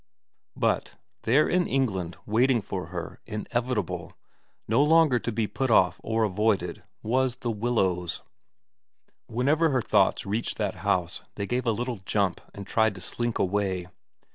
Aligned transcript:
But, 0.55 0.95
there 1.25 1.47
in 1.47 1.67
England 1.67 2.17
waiting 2.25 2.63
for 2.63 2.87
her, 2.87 3.19
inevitable, 3.27 4.13
no 4.67 4.83
longer 4.83 5.19
to 5.19 5.31
be 5.31 5.45
put 5.45 5.69
off 5.69 6.01
or 6.03 6.23
avoided, 6.23 6.81
was 7.03 7.35
The 7.35 7.51
Willows. 7.51 8.23
160 9.27 9.27
VERA 9.27 9.27
TIT 9.27 9.35
Whenever 9.35 9.69
her 9.69 9.79
thoughts 9.87 10.25
reached 10.25 10.57
that 10.57 10.81
house 10.81 11.21
they 11.35 11.45
gave 11.45 11.67
a 11.67 11.71
little 11.71 11.99
jump 12.03 12.41
and 12.51 12.65
tried 12.65 12.95
to 12.95 13.01
slink 13.01 13.37
away. 13.37 13.89